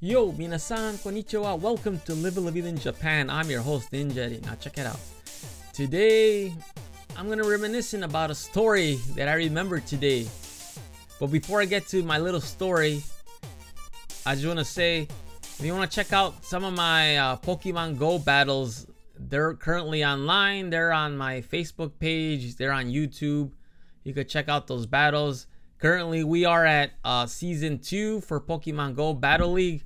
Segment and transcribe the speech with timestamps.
[0.00, 1.58] Yo, minasan, konnichiwa.
[1.58, 3.30] Welcome to Live La Vida in Japan.
[3.30, 4.28] I'm your host, Ninja.
[4.44, 5.00] Now check it out.
[5.72, 6.52] Today,
[7.16, 10.26] I'm gonna reminiscing about a story that I remember today.
[11.18, 13.02] But before I get to my little story,
[14.26, 15.08] I just wanna say,
[15.40, 18.86] if you wanna check out some of my uh, Pokemon Go battles,
[19.18, 20.68] they're currently online.
[20.68, 22.56] They're on my Facebook page.
[22.56, 23.52] They're on YouTube.
[24.04, 25.46] You could check out those battles.
[25.78, 29.84] Currently, we are at uh, season two for Pokemon Go Battle League.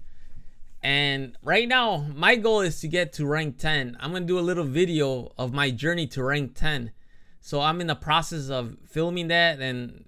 [0.82, 3.96] And right now, my goal is to get to rank 10.
[4.00, 6.92] I'm going to do a little video of my journey to rank 10.
[7.40, 10.04] So I'm in the process of filming that and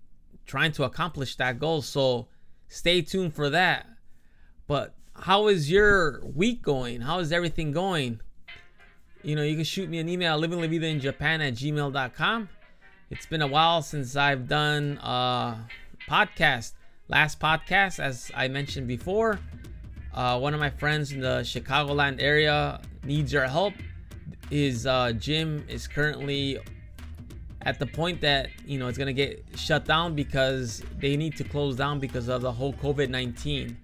[0.47, 1.83] trying to accomplish that goal.
[1.83, 2.29] So
[2.69, 3.87] stay tuned for that.
[4.69, 7.01] But how is your week going?
[7.01, 8.21] How is everything going?
[9.23, 12.49] You know, you can shoot me an email, livinglavidainjapan at gmail.com.
[13.13, 15.69] It's been a while since I've done a
[16.09, 16.73] podcast.
[17.09, 19.39] Last podcast, as I mentioned before,
[20.15, 23.75] uh, one of my friends in the Chicagoland area needs your help.
[24.49, 26.59] His uh, gym is currently
[27.61, 31.45] at the point that you know it's gonna get shut down because they need to
[31.45, 33.77] close down because of the whole COVID-19.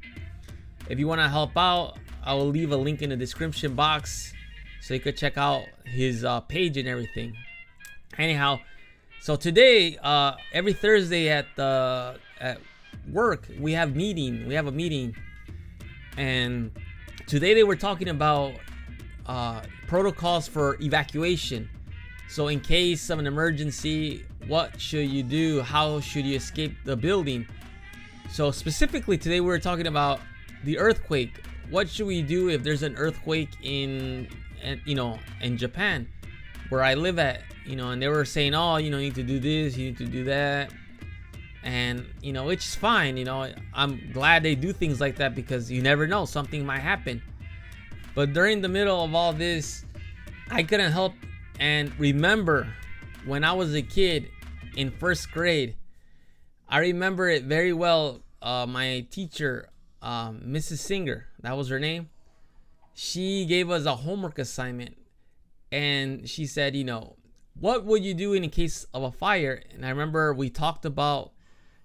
[0.88, 4.32] If you want to help out, I will leave a link in the description box
[4.80, 7.36] so you could check out his uh, page and everything.
[8.16, 8.60] Anyhow,
[9.20, 12.60] so today, uh, every Thursday at the at
[13.10, 14.46] work, we have meeting.
[14.46, 15.16] We have a meeting,
[16.16, 16.70] and
[17.26, 18.54] today they were talking about
[19.26, 21.68] uh, protocols for evacuation.
[22.28, 25.62] So in case of an emergency, what should you do?
[25.62, 27.46] How should you escape the building?
[28.30, 30.20] So specifically today, we were talking about
[30.64, 31.42] the earthquake.
[31.70, 34.28] What should we do if there's an earthquake in,
[34.84, 36.06] you know, in Japan,
[36.68, 37.42] where I live at?
[37.68, 39.86] You know, and they were saying, oh, you know, you need to do this, you
[39.86, 40.72] need to do that.
[41.62, 43.18] And, you know, it's fine.
[43.18, 46.78] You know, I'm glad they do things like that because you never know, something might
[46.78, 47.22] happen.
[48.14, 49.84] But during the middle of all this,
[50.50, 51.12] I couldn't help
[51.60, 52.72] and remember
[53.26, 54.30] when I was a kid
[54.76, 55.76] in first grade.
[56.70, 58.22] I remember it very well.
[58.40, 59.68] Uh, my teacher,
[60.00, 60.78] um, Mrs.
[60.78, 62.08] Singer, that was her name.
[62.94, 64.96] She gave us a homework assignment,
[65.70, 67.17] and she said, you know,
[67.60, 69.62] what would you do in a case of a fire?
[69.74, 71.32] And I remember we talked about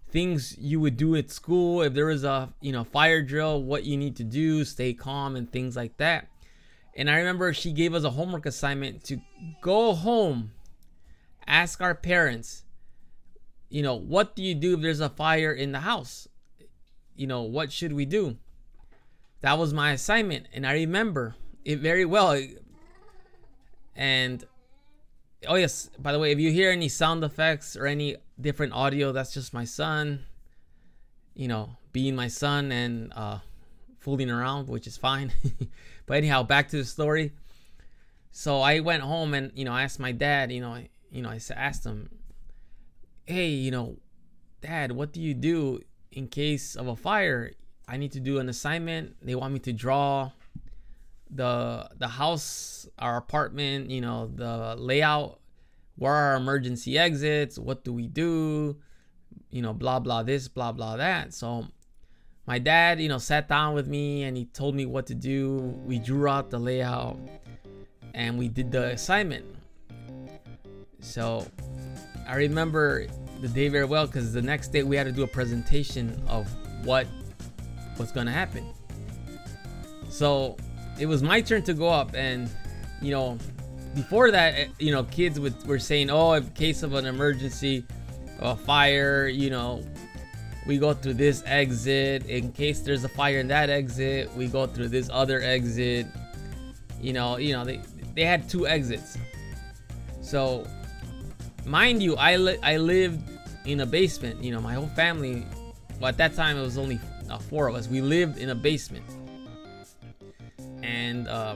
[0.10, 3.84] things you would do at school if there was a you know fire drill, what
[3.84, 6.28] you need to do, stay calm, and things like that.
[6.96, 9.20] And I remember she gave us a homework assignment to
[9.62, 10.52] go home,
[11.48, 12.64] ask our parents,
[13.70, 16.28] you know, what do you do if there's a fire in the house?
[17.16, 18.38] You know, what should we do?
[19.42, 21.36] That was my assignment, and I remember
[21.66, 22.40] it very well.
[23.96, 24.46] And
[25.48, 25.90] oh yes.
[26.00, 29.54] By the way if you hear any sound effects or any different audio that's just
[29.54, 30.26] my son
[31.36, 33.38] you know being my son and uh
[34.00, 35.31] fooling around which is fine.
[36.06, 37.31] But anyhow back to the story.
[38.31, 40.78] So i went home and you know i asked my dad you know
[41.12, 42.10] you know i asked him
[43.25, 43.98] hey you know
[44.62, 45.80] dad what do you do
[46.16, 47.52] in case of a fire?
[47.88, 49.16] I need to do an assignment.
[49.22, 50.31] They want me to draw
[51.36, 55.40] the the house, our apartment, you know, the layout,
[55.96, 58.78] where are our emergency exits, what do we do,
[59.50, 61.34] you know, blah blah this, blah blah that.
[61.34, 61.68] So
[62.46, 65.58] my dad, you know, sat down with me and he told me what to do.
[65.86, 67.18] We drew out the layout
[68.14, 69.46] and we did the assignment.
[71.00, 71.48] So
[72.28, 73.08] I remember
[73.42, 76.48] the day very well because the next day we had to do a presentation of
[76.86, 77.08] what
[77.98, 78.66] was going to happen.
[80.10, 80.58] So
[81.00, 82.50] it was my turn to go up and
[83.02, 83.38] you know
[83.96, 87.86] before that eh, you know kids would were saying oh in case of an emergency
[88.40, 89.84] a fire you know
[90.66, 92.26] we go through this exit.
[92.28, 96.07] In case there's a fire in that exit we go through this other exit.
[97.01, 97.81] You know you know they
[98.16, 99.18] they had two exits.
[100.22, 100.66] So
[101.66, 103.22] mind you i li- i lived
[103.66, 105.48] in a basement you know my whole family
[105.98, 107.00] well at that time it was only
[107.30, 107.88] uh, four of us.
[107.88, 109.06] We lived in a basement
[111.24, 111.56] and uh,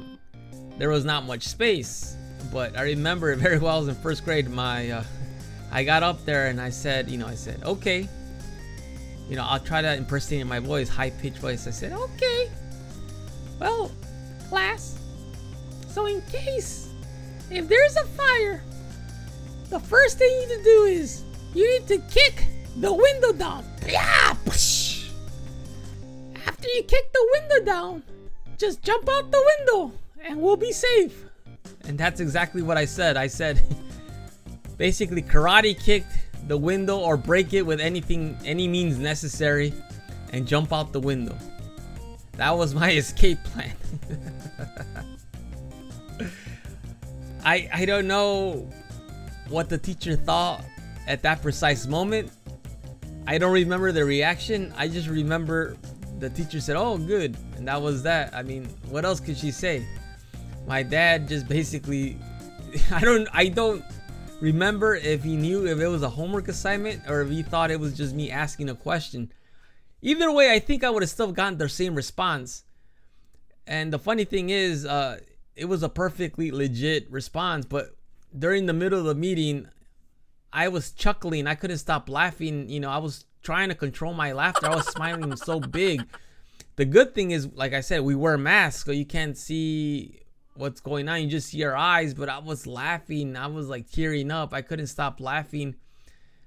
[0.77, 2.15] there was not much space.
[2.51, 3.75] But I remember very well.
[3.75, 4.49] I was in first grade.
[4.49, 5.03] My uh,
[5.71, 8.07] I got up there and I said, you know, I said, okay.
[9.29, 11.67] You know, I'll try to impersonate my voice, high pitched voice.
[11.67, 12.49] I said, okay.
[13.59, 13.91] Well,
[14.47, 14.97] class.
[15.89, 16.89] So in case
[17.51, 18.63] if there's a fire,
[19.69, 21.23] the first thing you need to do is
[21.53, 22.45] you need to kick
[22.77, 23.65] the window down.
[26.45, 28.03] After you kick the window down,
[28.57, 29.91] just jump out the window
[30.23, 31.25] and we'll be safe.
[31.85, 33.17] And that's exactly what I said.
[33.17, 33.61] I said
[34.77, 36.11] basically karate kicked
[36.47, 39.73] the window or break it with anything any means necessary
[40.33, 41.37] and jump out the window.
[42.33, 43.73] That was my escape plan.
[47.45, 48.69] I I don't know
[49.49, 50.63] what the teacher thought
[51.07, 52.31] at that precise moment.
[53.25, 54.73] I don't remember the reaction.
[54.77, 55.75] I just remember
[56.19, 58.33] the teacher said, "Oh, good," and that was that.
[58.33, 59.85] I mean, what else could she say?
[60.67, 62.17] My dad just basically,
[62.91, 63.83] I don't, I don't
[64.41, 67.79] remember if he knew if it was a homework assignment or if he thought it
[67.79, 69.31] was just me asking a question.
[70.01, 72.63] Either way, I think I would have still gotten the same response.
[73.65, 75.19] And the funny thing is, uh,
[75.55, 77.95] it was a perfectly legit response, but
[78.37, 79.67] during the middle of the meeting,
[80.53, 81.47] I was chuckling.
[81.47, 82.69] I couldn't stop laughing.
[82.69, 84.67] You know, I was trying to control my laughter.
[84.67, 86.05] I was smiling so big.
[86.75, 90.19] The good thing is, like I said, we wear masks, so you can't see
[90.55, 91.21] what's going on.
[91.21, 92.13] You just see our eyes.
[92.13, 93.37] But I was laughing.
[93.37, 94.53] I was like tearing up.
[94.53, 95.75] I couldn't stop laughing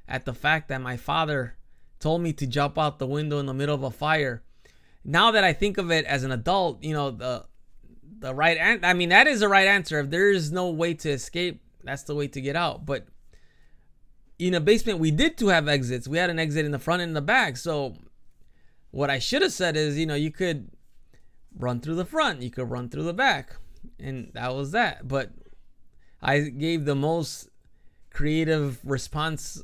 [0.07, 1.57] at the fact that my father
[2.01, 4.43] told me to jump out the window in the middle of a fire.
[5.03, 7.47] Now that I think of it as an adult, you know, the
[8.19, 10.01] the right answer, I mean, that is the right answer.
[10.01, 12.85] If there is no way to escape, that's the way to get out.
[12.85, 13.07] But
[14.41, 16.09] in a basement, we did to have exits.
[16.09, 17.59] We had an exit in the front and the back.
[17.59, 17.95] So
[18.91, 20.71] what I should have said is, you know, you could
[21.57, 23.57] run through the front, you could run through the back.
[23.99, 25.07] And that was that.
[25.07, 25.31] But
[26.23, 27.51] I gave the most
[28.11, 29.63] creative response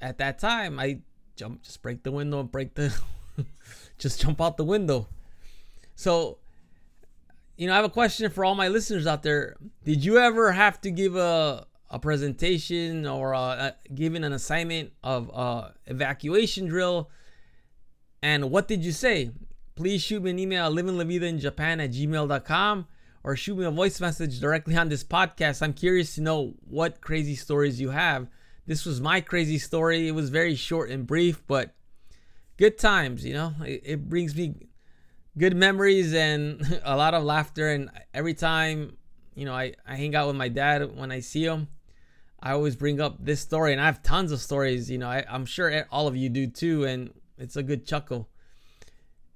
[0.00, 0.80] at that time.
[0.80, 1.00] I
[1.36, 2.98] jump, just break the window, break the,
[3.98, 5.06] just jump out the window.
[5.96, 6.38] So,
[7.58, 9.56] you know, I have a question for all my listeners out there.
[9.84, 14.24] Did you ever have to give a a presentation or uh, uh, a, a, given
[14.24, 17.08] an assignment of a evacuation drill?
[18.22, 19.30] And what did you say?
[19.76, 22.86] Please shoot me an email at livinglavidainjapan at gmail.com
[23.22, 25.62] or shoot me a voice message directly on this podcast.
[25.62, 28.26] I'm curious to know what crazy stories you have.
[28.66, 30.08] This was my crazy story.
[30.08, 31.74] It was very short and brief, but
[32.56, 33.54] good times, you know.
[33.64, 34.54] It, it brings me
[35.38, 37.70] good memories and a lot of laughter.
[37.70, 38.96] And every time,
[39.34, 41.68] you know, I, I hang out with my dad when I see him,
[42.40, 43.72] I always bring up this story.
[43.72, 46.46] And I have tons of stories, you know, I, I'm sure all of you do
[46.46, 46.84] too.
[46.84, 48.28] And it's a good chuckle.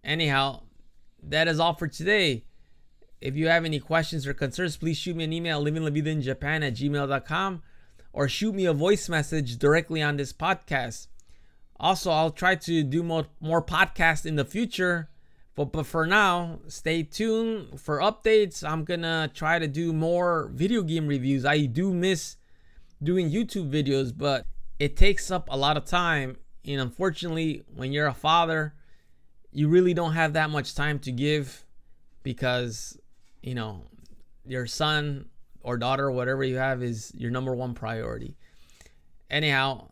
[0.05, 0.63] Anyhow,
[1.23, 2.45] that is all for today.
[3.21, 7.63] If you have any questions or concerns, please shoot me an email, livinglavidainjapan at gmail.com
[8.13, 11.09] or shoot me a voice message directly on this podcast.
[11.81, 15.09] Also, I'll try to do more, more podcasts in the future.
[15.55, 18.69] But, but for now, stay tuned for updates.
[18.69, 21.45] I'm to try to do more video game reviews.
[21.45, 22.37] I do miss
[23.03, 24.47] doing YouTube videos, but
[24.79, 26.37] it takes up a lot of time.
[26.67, 28.75] And unfortunately, when you're a father,
[29.53, 31.65] you really don't have that much time to give
[32.23, 32.99] because
[33.43, 33.83] you know,
[34.47, 35.27] your son
[35.63, 38.37] or daughter, whatever you have, is your number one priority.
[39.31, 39.89] Anyhow,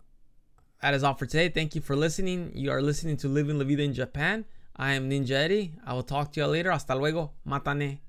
[0.83, 1.49] that is all for today.
[1.49, 2.53] Thank you for listening.
[2.55, 4.45] You are listening to Living La Vida in Japan.
[4.77, 5.75] I am Ninja Eddie.
[5.87, 6.71] I will talk to you later.
[6.71, 7.33] Hasta luego.
[7.47, 8.06] Matane.